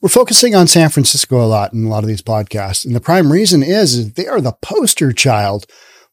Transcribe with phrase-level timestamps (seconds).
[0.00, 2.84] We're focusing on San Francisco a lot in a lot of these podcasts.
[2.84, 5.66] And the prime reason is, is they are the poster child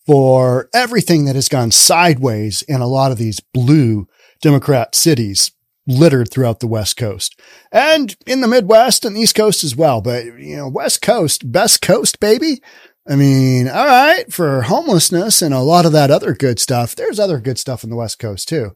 [0.07, 4.07] for everything that has gone sideways in a lot of these blue
[4.41, 5.51] Democrat cities
[5.87, 7.39] littered throughout the West Coast
[7.71, 10.01] and in the Midwest and East Coast as well.
[10.01, 12.61] But, you know, West Coast, best coast, baby.
[13.07, 17.19] I mean, all right, for homelessness and a lot of that other good stuff, there's
[17.19, 18.71] other good stuff in the West Coast too.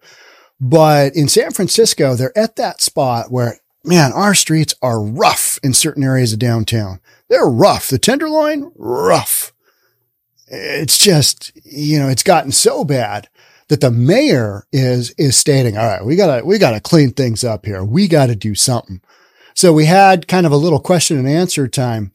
[0.60, 5.73] But in San Francisco, they're at that spot where, man, our streets are rough in
[5.73, 6.99] certain areas of downtown.
[7.30, 7.90] They're rough.
[7.90, 9.53] The Tenderloin, rough.
[10.48, 13.30] It's just, you know, it's gotten so bad
[13.67, 17.66] that the mayor is, is stating, all right, we gotta, we gotta clean things up
[17.66, 17.84] here.
[17.84, 19.02] We gotta do something.
[19.53, 22.11] So we had kind of a little question and answer time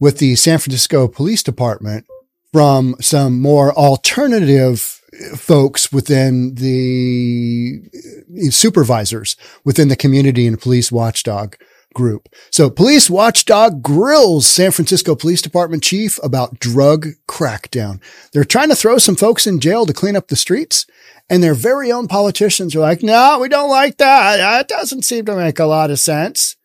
[0.00, 2.06] with the San Francisco Police Department
[2.52, 4.95] from some more alternative
[5.36, 11.56] folks within the uh, supervisors within the community and police watchdog
[11.94, 12.28] group.
[12.50, 18.00] So police watchdog grills San Francisco Police Department chief about drug crackdown.
[18.32, 20.86] They're trying to throw some folks in jail to clean up the streets
[21.28, 24.36] and their very own politicians are like, no, we don't like that.
[24.36, 26.55] That doesn't seem to make a lot of sense.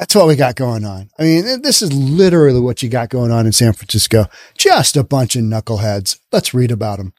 [0.00, 1.10] That's what we got going on.
[1.18, 4.24] I mean, this is literally what you got going on in San Francisco.
[4.56, 6.18] Just a bunch of knuckleheads.
[6.32, 7.12] Let's read about them.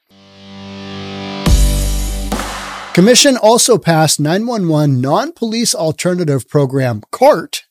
[2.92, 7.62] Commission also passed 911 non-police alternative program CART.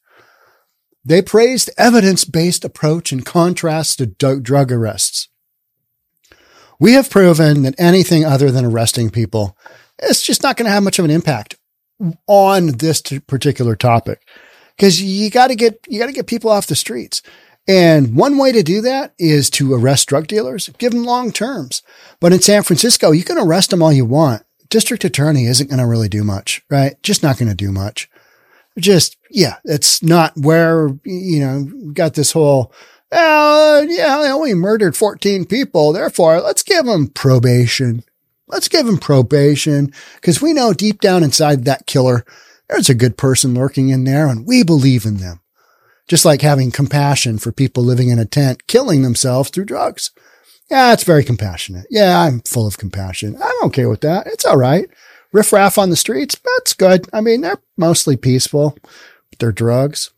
[1.04, 5.28] They praised evidence-based approach in contrast to drug arrests.
[6.80, 9.58] We have proven that anything other than arresting people
[10.02, 11.56] is just not going to have much of an impact
[12.28, 14.22] on this particular topic
[14.76, 17.22] because you got to get you got to get people off the streets.
[17.68, 21.84] And one way to do that is to arrest drug dealers, give them long terms.
[22.20, 24.44] But in San Francisco, you can arrest them all you want.
[24.70, 27.02] District attorney isn't going to really do much, right?
[27.04, 28.10] Just not going to do much.
[28.80, 32.74] Just, yeah, it's not where, you know, got this whole,
[33.12, 35.92] uh, yeah, they only murdered 14 people.
[35.92, 38.04] Therefore, let's give them probation.
[38.48, 42.26] Let's give them probation because we know deep down inside that killer,
[42.72, 45.42] there's a good person lurking in there and we believe in them.
[46.08, 50.12] Just like having compassion for people living in a tent, killing themselves through drugs.
[50.70, 51.86] Yeah, it's very compassionate.
[51.90, 53.36] Yeah, I'm full of compassion.
[53.42, 54.26] I'm okay with that.
[54.28, 54.90] It's all right.
[55.34, 56.40] Riff raff on the streets.
[56.44, 57.08] That's good.
[57.14, 58.78] I mean, they're mostly peaceful
[59.30, 60.12] with their drugs.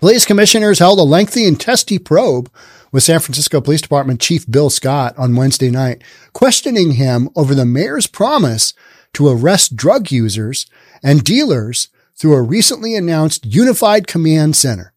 [0.00, 2.50] Police commissioners held a lengthy and testy probe
[2.92, 6.02] with San Francisco Police Department Chief Bill Scott on Wednesday night,
[6.32, 8.72] questioning him over the mayor's promise
[9.14, 10.66] to arrest drug users
[11.02, 14.92] and dealers through a recently announced unified command center.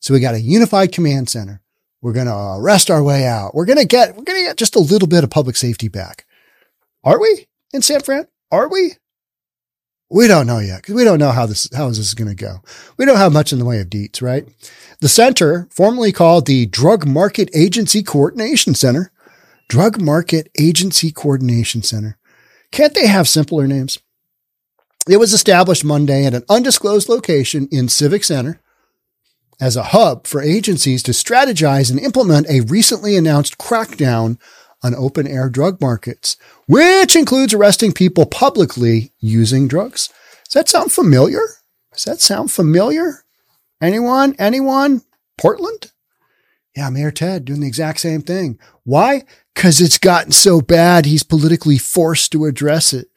[0.00, 1.60] So we got a unified command center.
[2.00, 3.54] We're going to arrest our way out.
[3.54, 5.88] We're going to get, we're going to get just a little bit of public safety
[5.88, 6.26] back.
[7.04, 8.26] Are we in San Fran?
[8.50, 8.94] Are we?
[10.10, 12.34] We don't know yet because we don't know how this, how is this going to
[12.34, 12.60] go.
[12.98, 14.46] We don't have much in the way of deets, right?
[15.00, 19.10] The center, formerly called the Drug Market Agency Coordination Center,
[19.68, 22.18] Drug Market Agency Coordination Center.
[22.72, 23.98] Can't they have simpler names?
[25.08, 28.60] It was established Monday at an undisclosed location in Civic Center
[29.60, 34.38] as a hub for agencies to strategize and implement a recently announced crackdown
[34.82, 36.36] on open air drug markets,
[36.66, 40.08] which includes arresting people publicly using drugs.
[40.44, 41.42] Does that sound familiar?
[41.92, 43.24] Does that sound familiar?
[43.80, 44.36] Anyone?
[44.38, 45.02] Anyone?
[45.36, 45.90] Portland?
[46.76, 48.58] Yeah, Mayor Ted doing the exact same thing.
[48.84, 49.24] Why?
[49.54, 53.08] Because it's gotten so bad, he's politically forced to address it.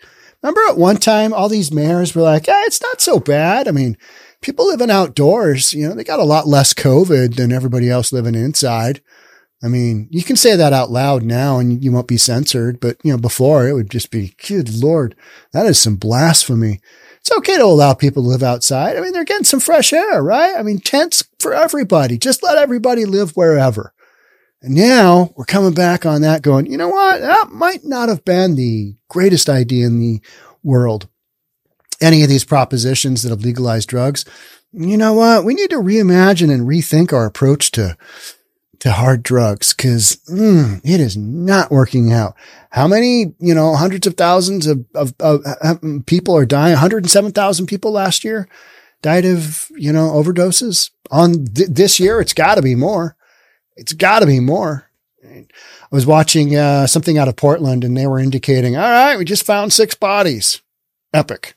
[0.45, 3.67] Remember at one time, all these mayors were like, "Yeah, it's not so bad.
[3.67, 3.97] I mean,
[4.41, 8.35] people living outdoors, you know, they got a lot less COVID than everybody else living
[8.35, 9.01] inside.
[9.63, 12.97] I mean, you can say that out loud now and you won't be censored, but
[13.03, 15.15] you know, before it would just be, good Lord,
[15.51, 16.79] that is some blasphemy.
[17.21, 18.97] It's okay to allow people to live outside.
[18.97, 20.55] I mean, they're getting some fresh air, right?
[20.55, 22.19] I mean, tents for everybody.
[22.19, 23.94] Just let everybody live wherever.
[24.65, 27.21] And now we're coming back on that going, you know what?
[27.21, 30.21] That might not have been the greatest idea in the
[30.63, 31.07] world
[32.01, 34.25] any of these propositions that have legalized drugs,
[34.73, 35.45] you know what?
[35.45, 37.97] We need to reimagine and rethink our approach to
[38.79, 42.35] to hard drugs because mm, it is not working out.
[42.71, 46.73] How many, you know, hundreds of thousands of, of, of, of people are dying?
[46.73, 48.49] 107,000 people last year
[49.01, 50.91] died of, you know, overdoses.
[51.09, 53.15] On th- this year, it's got to be more.
[53.75, 54.89] It's got to be more.
[55.23, 55.45] I
[55.91, 59.45] was watching uh, something out of Portland and they were indicating, all right, we just
[59.45, 60.61] found six bodies.
[61.13, 61.55] Epic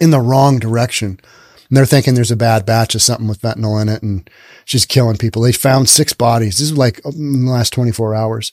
[0.00, 1.20] in the wrong direction.
[1.68, 4.28] And they're thinking there's a bad batch of something with fentanyl in it and
[4.64, 5.42] she's killing people.
[5.42, 6.58] They found six bodies.
[6.58, 8.52] This is like in the last 24 hours.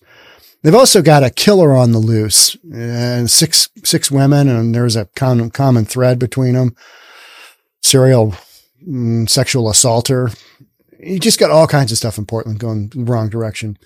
[0.63, 5.05] They've also got a killer on the loose and six, six women and there's a
[5.15, 6.75] common, common thread between them.
[7.81, 8.35] serial
[8.87, 10.29] mm, sexual assaulter.
[11.01, 13.77] You just got all kinds of stuff in Portland going wrong direction.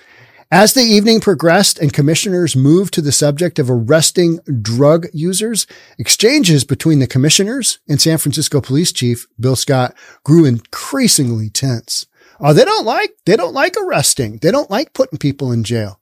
[0.51, 5.65] As the evening progressed and commissioners moved to the subject of arresting drug users,
[5.97, 12.05] exchanges between the commissioners and San Francisco police chief Bill Scott grew increasingly tense.
[12.39, 14.37] Oh, they don't like, they don't like arresting.
[14.37, 15.99] They don't like putting people in jail.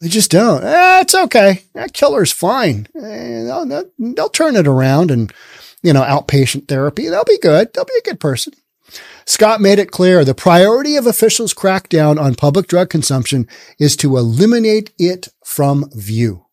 [0.00, 0.64] They just don't.
[0.64, 1.62] Eh, it's okay.
[1.74, 2.88] That killer's fine.
[2.96, 5.32] Eh, they'll, they'll turn it around and,
[5.82, 7.08] you know, outpatient therapy.
[7.08, 7.72] They'll be good.
[7.72, 8.54] They'll be a good person.
[9.24, 13.46] Scott made it clear the priority of officials' crackdown on public drug consumption
[13.78, 16.46] is to eliminate it from view.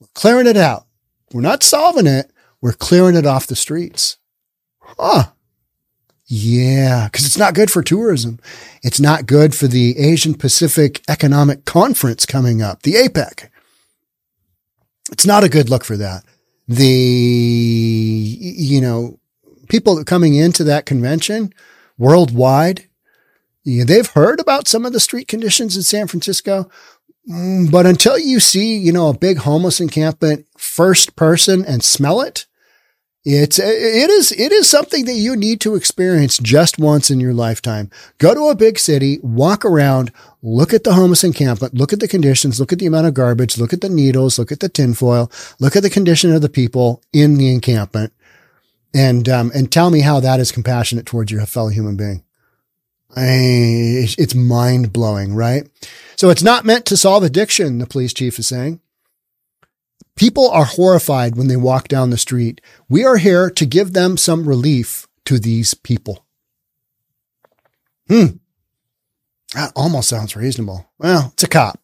[0.00, 0.86] We're clearing it out.
[1.32, 2.30] We're not solving it.
[2.60, 4.18] We're clearing it off the streets.
[4.80, 5.30] Huh.
[6.26, 8.38] Yeah, because it's not good for tourism.
[8.82, 13.48] It's not good for the Asian Pacific Economic Conference coming up, the APEC.
[15.10, 16.24] It's not a good look for that.
[16.68, 19.18] The, you know,
[19.68, 21.52] people coming into that convention
[22.00, 22.88] worldwide,
[23.62, 26.70] you know, they've heard about some of the street conditions in San Francisco.
[27.30, 32.22] Mm, but until you see, you know, a big homeless encampment first person and smell
[32.22, 32.46] it,
[33.22, 37.34] it's, it is, it is something that you need to experience just once in your
[37.34, 37.90] lifetime.
[38.16, 40.10] Go to a big city, walk around,
[40.42, 43.58] look at the homeless encampment, look at the conditions, look at the amount of garbage,
[43.58, 47.02] look at the needles, look at the tinfoil, look at the condition of the people
[47.12, 48.14] in the encampment
[48.94, 52.24] and, um, and tell me how that is compassionate towards your fellow human being.
[53.16, 55.68] I, it's mind blowing, right?
[56.16, 58.80] So it's not meant to solve addiction, the police chief is saying.
[60.16, 62.60] People are horrified when they walk down the street.
[62.88, 66.26] We are here to give them some relief to these people.
[68.06, 68.26] Hmm.
[69.54, 70.90] That almost sounds reasonable.
[70.98, 71.79] Well, it's a cop.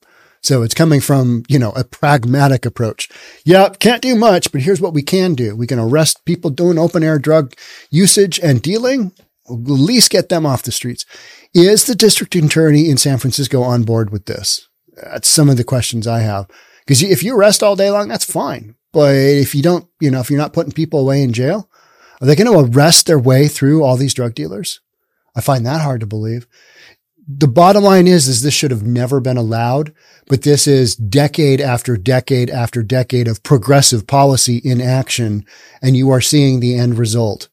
[0.47, 3.09] So it's coming from, you know, a pragmatic approach.
[3.45, 5.57] Yeah, can't do much, but here's what we can do.
[5.57, 7.55] We can arrest people doing open air drug
[7.91, 9.11] usage and dealing.
[9.49, 11.05] We'll at least get them off the streets.
[11.53, 14.69] Is the district attorney in San Francisco on board with this?
[14.95, 16.47] That's some of the questions I have.
[16.87, 18.77] Because if you arrest all day long, that's fine.
[18.93, 21.69] But if you don't, you know, if you're not putting people away in jail,
[22.21, 24.79] are they going to arrest their way through all these drug dealers?
[25.35, 26.47] I find that hard to believe.
[27.28, 29.93] The bottom line is, is this should have never been allowed,
[30.28, 35.44] but this is decade after decade after decade of progressive policy in action.
[35.82, 37.49] And you are seeing the end result.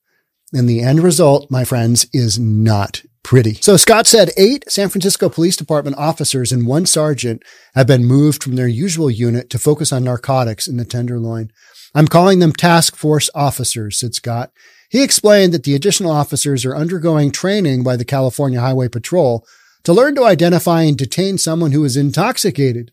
[0.54, 3.56] And the end result, my friends, is not pretty.
[3.56, 7.42] So Scott said eight San Francisco Police Department officers and one sergeant
[7.74, 11.52] have been moved from their usual unit to focus on narcotics in the Tenderloin.
[11.96, 14.52] I'm calling them task force officers, said Scott.
[14.90, 19.44] He explained that the additional officers are undergoing training by the California Highway Patrol
[19.84, 22.92] to learn to identify and detain someone who is intoxicated.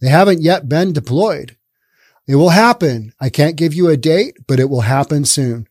[0.00, 1.56] They haven't yet been deployed.
[2.26, 3.12] It will happen.
[3.20, 5.66] I can't give you a date, but it will happen soon.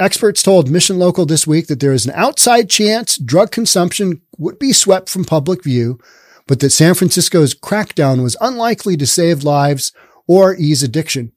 [0.00, 4.58] Experts told Mission Local this week that there is an outside chance drug consumption would
[4.58, 5.98] be swept from public view,
[6.46, 9.92] but that San Francisco's crackdown was unlikely to save lives
[10.26, 11.32] or ease addiction.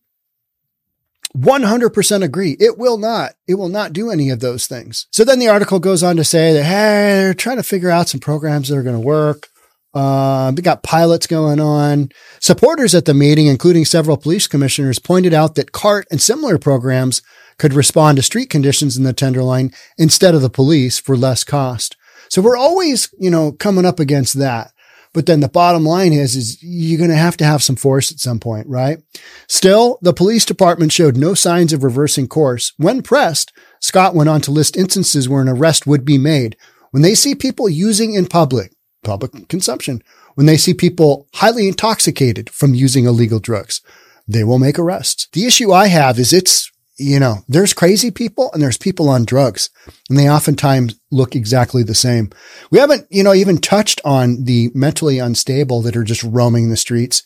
[1.36, 2.58] 100% agree.
[2.60, 3.34] It will not.
[3.48, 5.08] It will not do any of those things.
[5.12, 8.10] So then the article goes on to say that, hey, they're trying to figure out
[8.10, 9.48] some programs that are going to work.
[9.94, 12.10] Uh, we got pilots going on.
[12.40, 17.22] Supporters at the meeting, including several police commissioners, pointed out that CART and similar programs
[17.58, 21.98] could respond to street conditions in the Tenderloin instead of the police for less cost.
[22.30, 24.72] So we're always, you know, coming up against that.
[25.14, 28.12] But then the bottom line is, is you're going to have to have some force
[28.12, 29.00] at some point, right?
[29.48, 32.72] Still, the police department showed no signs of reversing course.
[32.78, 33.52] When pressed,
[33.82, 36.56] Scott went on to list instances where an arrest would be made
[36.92, 40.04] when they see people using in public, public consumption,
[40.36, 43.82] when they see people highly intoxicated from using illegal drugs,
[44.28, 45.28] they will make arrests.
[45.34, 49.26] The issue I have is it's you know, there's crazy people and there's people on
[49.26, 49.70] drugs
[50.10, 52.30] and they oftentimes look exactly the same.
[52.70, 56.78] We haven't, you know, even touched on the mentally unstable that are just roaming the
[56.78, 57.24] streets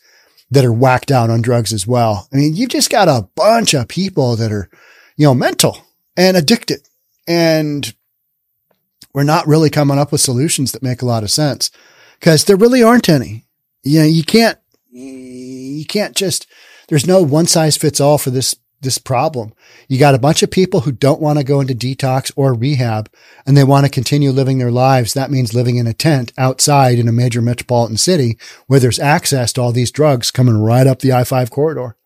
[0.50, 2.28] that are whacked out on drugs as well.
[2.32, 4.70] I mean, you've just got a bunch of people that are,
[5.16, 5.78] you know, mental
[6.16, 6.80] and addicted
[7.26, 7.92] and
[9.12, 11.70] we're not really coming up with solutions that make a lot of sense
[12.20, 13.46] because there really aren't any.
[13.82, 14.58] You know, you can't,
[14.90, 16.46] you can't just,
[16.88, 19.52] there's no one size fits all for this this problem.
[19.88, 23.10] You got a bunch of people who don't want to go into detox or rehab
[23.46, 25.14] and they want to continue living their lives.
[25.14, 29.52] That means living in a tent outside in a major metropolitan city where there's access
[29.54, 31.96] to all these drugs coming right up the I-5 corridor.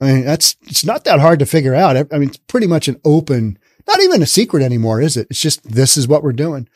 [0.00, 1.96] I mean, that's, it's not that hard to figure out.
[1.96, 5.26] I mean, it's pretty much an open, not even a secret anymore, is it?
[5.28, 6.68] It's just, this is what we're doing.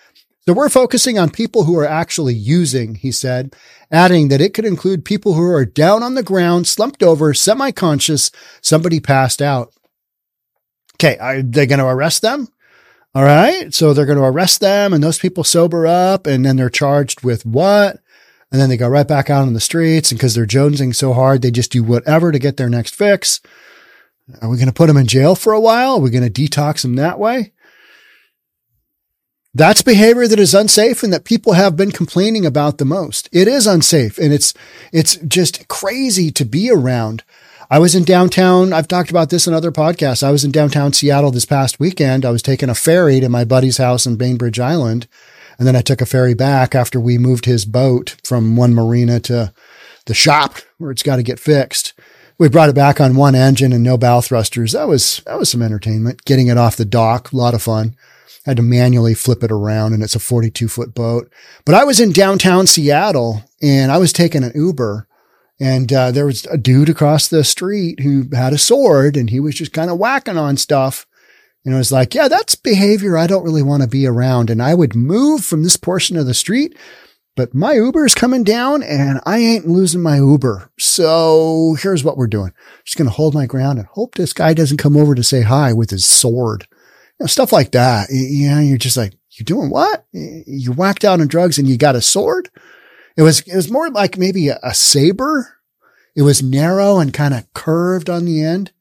[0.46, 3.56] So we're focusing on people who are actually using, he said,
[3.90, 8.30] adding that it could include people who are down on the ground, slumped over, semi-conscious,
[8.60, 9.72] somebody passed out.
[10.96, 11.16] Okay.
[11.16, 12.48] Are they going to arrest them?
[13.14, 13.72] All right.
[13.72, 17.24] So they're going to arrest them and those people sober up and then they're charged
[17.24, 18.00] with what?
[18.52, 20.10] And then they go right back out on the streets.
[20.10, 23.40] And because they're jonesing so hard, they just do whatever to get their next fix.
[24.42, 25.94] Are we going to put them in jail for a while?
[25.94, 27.52] Are we going to detox them that way?
[29.54, 33.28] That's behavior that is unsafe and that people have been complaining about the most.
[33.30, 34.52] It is unsafe and it's,
[34.92, 37.22] it's just crazy to be around.
[37.70, 38.72] I was in downtown.
[38.72, 40.24] I've talked about this in other podcasts.
[40.24, 42.24] I was in downtown Seattle this past weekend.
[42.24, 45.06] I was taking a ferry to my buddy's house in Bainbridge Island.
[45.56, 49.20] And then I took a ferry back after we moved his boat from one marina
[49.20, 49.52] to
[50.06, 51.94] the shop where it's got to get fixed.
[52.38, 54.72] We brought it back on one engine and no bow thrusters.
[54.72, 56.24] That was, that was some entertainment.
[56.24, 57.30] Getting it off the dock.
[57.30, 57.94] A lot of fun.
[58.44, 61.30] Had to manually flip it around and it's a 42 foot boat.
[61.64, 65.08] But I was in downtown Seattle and I was taking an Uber
[65.60, 69.40] and uh, there was a dude across the street who had a sword and he
[69.40, 71.06] was just kind of whacking on stuff.
[71.64, 74.50] And I was like, yeah, that's behavior I don't really want to be around.
[74.50, 76.76] And I would move from this portion of the street,
[77.36, 80.70] but my Uber is coming down and I ain't losing my Uber.
[80.78, 82.52] So here's what we're doing.
[82.84, 85.42] Just going to hold my ground and hope this guy doesn't come over to say
[85.42, 86.66] hi with his sword.
[87.24, 88.10] Know, stuff like that.
[88.10, 90.04] You know, you're just like, you're doing what?
[90.12, 92.50] You whacked out on drugs and you got a sword?
[93.16, 95.56] It was, it was more like maybe a, a saber.
[96.14, 98.72] It was narrow and kind of curved on the end.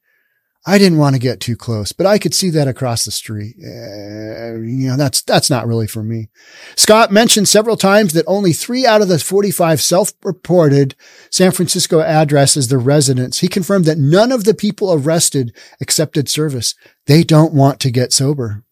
[0.66, 3.56] I didn't want to get too close, but I could see that across the street.
[3.58, 6.28] Uh, you know, that's, that's not really for me.
[6.74, 10.94] Scott mentioned several times that only three out of the 45 self-reported
[11.28, 13.40] San Francisco addresses the residents.
[13.40, 16.74] He confirmed that none of the people arrested accepted service.
[17.06, 18.64] They don't want to get sober.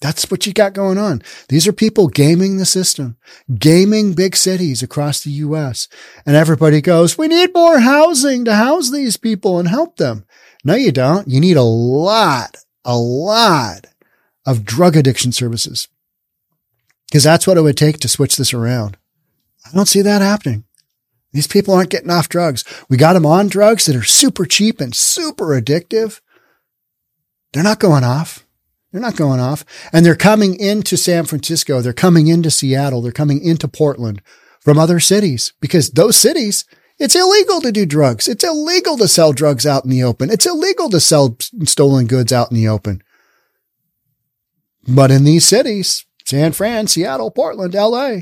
[0.00, 1.22] That's what you got going on.
[1.48, 3.16] These are people gaming the system,
[3.58, 5.88] gaming big cities across the U.S.
[6.26, 10.26] And everybody goes, we need more housing to house these people and help them.
[10.64, 11.28] No, you don't.
[11.28, 13.86] You need a lot, a lot
[14.46, 15.88] of drug addiction services
[17.06, 18.96] because that's what it would take to switch this around.
[19.64, 20.64] I don't see that happening.
[21.32, 22.64] These people aren't getting off drugs.
[22.88, 26.20] We got them on drugs that are super cheap and super addictive.
[27.52, 28.46] They're not going off.
[28.92, 29.64] They're not going off.
[29.92, 31.80] And they're coming into San Francisco.
[31.80, 33.02] They're coming into Seattle.
[33.02, 34.22] They're coming into Portland
[34.60, 36.64] from other cities because those cities,
[36.98, 38.28] it's illegal to do drugs.
[38.28, 40.30] It's illegal to sell drugs out in the open.
[40.30, 43.02] It's illegal to sell stolen goods out in the open.
[44.86, 48.16] But in these cities, San Fran, Seattle, Portland, LA,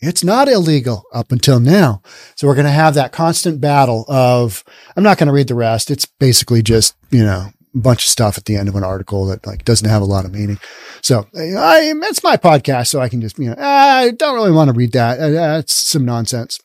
[0.00, 2.02] it's not illegal up until now.
[2.36, 4.64] So we're going to have that constant battle of,
[4.96, 5.90] I'm not going to read the rest.
[5.90, 9.26] It's basically just, you know, a bunch of stuff at the end of an article
[9.26, 10.58] that like doesn't have a lot of meaning.
[11.00, 14.68] So I, it's my podcast, so I can just, you know, I don't really want
[14.68, 15.18] to read that.
[15.18, 16.60] Uh, that's some nonsense.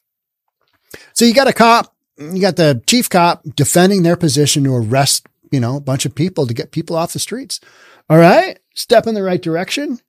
[1.20, 5.28] So you got a cop, you got the chief cop defending their position to arrest,
[5.52, 7.60] you know, a bunch of people to get people off the streets.
[8.10, 8.58] All right.
[8.74, 10.00] Step in the right direction.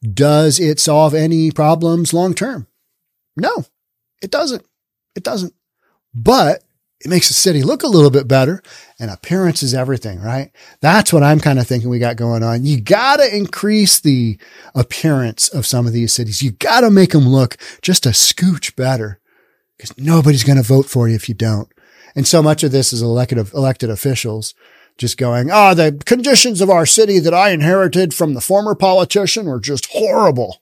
[0.00, 2.66] Does it solve any problems long term?
[3.36, 3.66] No,
[4.22, 4.64] it doesn't.
[5.14, 5.52] It doesn't.
[6.14, 6.64] But
[7.04, 8.62] it makes the city look a little bit better
[8.98, 10.50] and appearance is everything, right?
[10.80, 12.64] That's what I'm kind of thinking we got going on.
[12.64, 14.38] You got to increase the
[14.74, 16.40] appearance of some of these cities.
[16.40, 19.20] You got to make them look just a scooch better
[19.78, 21.72] because nobody's going to vote for you if you don't.
[22.14, 24.54] And so much of this is elected, elected officials
[24.96, 29.46] just going, oh, the conditions of our city that I inherited from the former politician
[29.46, 30.58] were just horrible.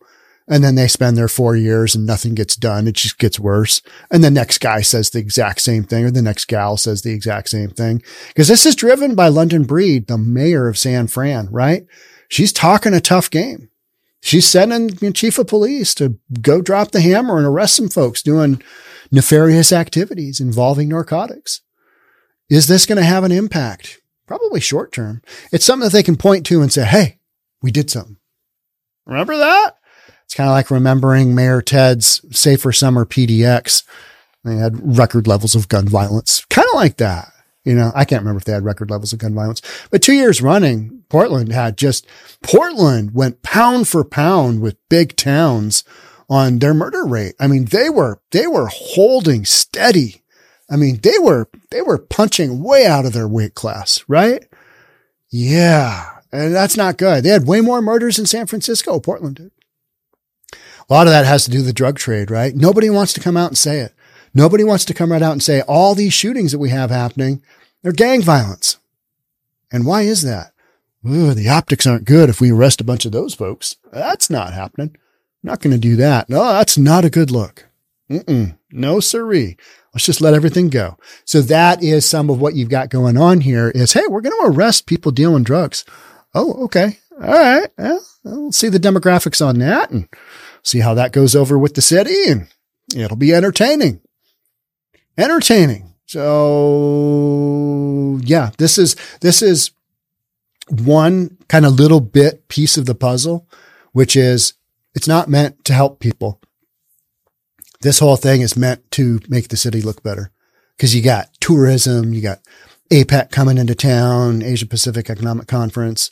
[0.49, 2.87] And then they spend their four years and nothing gets done.
[2.87, 3.83] It just gets worse.
[4.11, 7.13] And the next guy says the exact same thing or the next gal says the
[7.13, 8.03] exact same thing.
[8.37, 11.87] Cause this is driven by London Breed, the mayor of San Fran, right?
[12.29, 13.71] She's talking a tough game.
[14.21, 18.23] She's sending the chief of police to go drop the hammer and arrest some folks
[18.23, 18.63] doing
[19.11, 21.61] nefarious activities involving narcotics.
[22.49, 24.01] Is this going to have an impact?
[24.27, 25.23] Probably short term.
[25.53, 27.19] It's something that they can point to and say, Hey,
[27.63, 28.17] we did something.
[29.07, 29.77] Remember that?
[30.25, 33.85] It's kind of like remembering Mayor Ted's Safer Summer PDX.
[34.45, 37.33] They had record levels of gun violence, kind of like that.
[37.65, 39.61] You know, I can't remember if they had record levels of gun violence,
[39.91, 42.07] but two years running, Portland had just,
[42.43, 45.83] Portland went pound for pound with big towns
[46.29, 47.35] on their murder rate.
[47.39, 50.23] I mean, they were, they were holding steady.
[50.71, 54.45] I mean, they were, they were punching way out of their weight class, right?
[55.31, 56.19] Yeah.
[56.33, 57.23] And that's not good.
[57.25, 59.53] They had way more murders in San Francisco, Portland did.
[60.89, 62.55] A lot of that has to do with the drug trade, right?
[62.55, 63.93] Nobody wants to come out and say it.
[64.35, 67.43] Nobody wants to come right out and say all these shootings that we have happening,
[67.83, 68.79] they're gang violence.
[69.73, 70.53] And why is that?
[71.09, 73.77] Ooh, the optics aren't good if we arrest a bunch of those folks.
[73.93, 74.97] That's not happening.
[75.47, 76.29] Not going to do that.
[76.29, 77.69] No, that's not a good look.
[78.11, 78.59] Mm-mm.
[78.73, 79.57] No siree.
[79.95, 80.99] Let's just let everything go.
[81.25, 84.37] So that is some of what you've got going on here is, hey, we're going
[84.43, 85.85] to arrest people dealing drugs.
[86.35, 86.99] Oh, okay.
[87.23, 87.71] All right.
[87.79, 90.09] Well, we'll see the demographics on that and
[90.65, 92.49] see how that goes over with the city and
[92.97, 94.01] it'll be entertaining.
[95.17, 95.95] Entertaining.
[96.07, 99.71] So yeah, this is, this is
[100.69, 103.47] one kind of little bit piece of the puzzle,
[103.93, 104.55] which is
[104.97, 106.41] it's not meant to help people.
[107.83, 110.33] This whole thing is meant to make the city look better
[110.77, 112.41] because you got tourism, you got
[112.91, 116.11] APEC coming into town, Asia Pacific Economic Conference.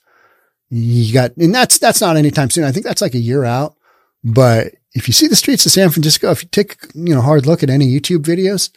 [0.69, 2.65] You got, and that's, that's not anytime soon.
[2.65, 3.75] I think that's like a year out.
[4.23, 7.47] But if you see the streets of San Francisco, if you take, you know, hard
[7.47, 8.71] look at any YouTube videos,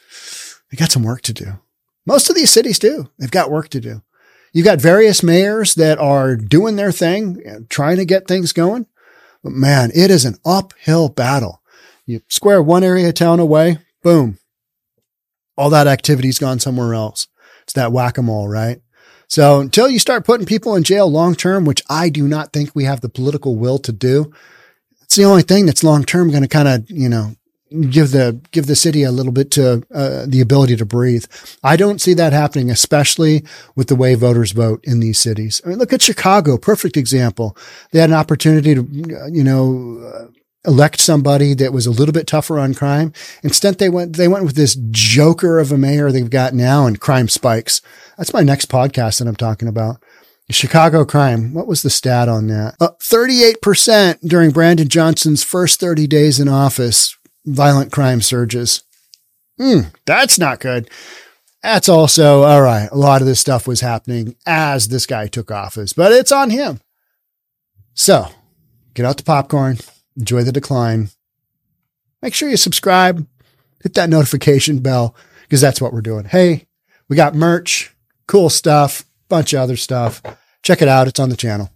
[0.71, 1.59] they got some work to do.
[2.05, 3.09] Most of these cities do.
[3.19, 4.01] They've got work to do.
[4.53, 8.85] You've got various mayors that are doing their thing, trying to get things going.
[9.47, 11.61] But man, it is an uphill battle.
[12.05, 14.39] You square one area of town away, boom.
[15.57, 17.29] All that activity's gone somewhere else.
[17.63, 18.81] It's that whack-a-mole, right?
[19.29, 22.75] So until you start putting people in jail long term, which I do not think
[22.75, 24.33] we have the political will to do,
[25.03, 27.35] it's the only thing that's long term going to kind of, you know,
[27.89, 31.25] give the give the city a little bit to uh, the ability to breathe.
[31.63, 33.43] I don't see that happening, especially
[33.75, 35.61] with the way voters vote in these cities.
[35.65, 37.57] I mean, look at Chicago, perfect example.
[37.91, 38.87] They had an opportunity to,
[39.31, 40.01] you know.
[40.13, 40.27] Uh,
[40.65, 43.13] elect somebody that was a little bit tougher on crime.
[43.41, 46.99] Instead, they went, they went with this joker of a mayor they've got now and
[46.99, 47.81] crime spikes.
[48.17, 50.03] That's my next podcast that I'm talking about.
[50.49, 51.53] Chicago crime.
[51.53, 52.75] What was the stat on that?
[52.79, 57.16] Uh, 38% during Brandon Johnson's first 30 days in office
[57.47, 58.83] violent crime surges.
[59.57, 60.89] Hmm, that's not good.
[61.63, 65.49] That's also, all right, a lot of this stuff was happening as this guy took
[65.49, 66.79] office, but it's on him.
[67.95, 68.27] So
[68.93, 69.79] get out the popcorn,
[70.15, 71.09] enjoy the decline.
[72.21, 73.25] Make sure you subscribe,
[73.81, 76.25] hit that notification bell, because that's what we're doing.
[76.25, 76.67] Hey,
[77.09, 77.95] we got merch,
[78.27, 80.21] cool stuff, bunch of other stuff.
[80.63, 81.07] Check it out.
[81.07, 81.71] It's on the channel.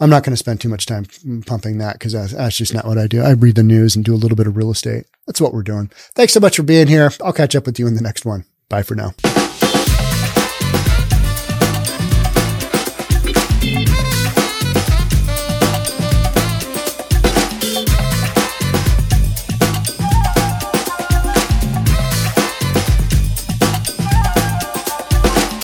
[0.00, 1.06] I'm not going to spend too much time
[1.46, 3.22] pumping that because that's, just not what I do.
[3.22, 5.06] I read the news and do a little bit of real estate.
[5.26, 5.90] That's what we're doing.
[6.14, 7.10] Thanks so much for being here.
[7.22, 8.44] I'll catch up with you in the next one.
[8.68, 9.14] Bye for now.